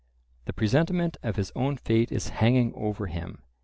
[0.45, 3.43] The presentiment of his own fate is hanging over him.